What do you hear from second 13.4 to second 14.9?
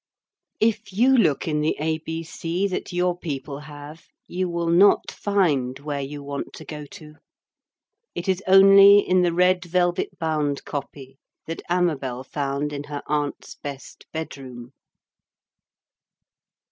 best bedroom.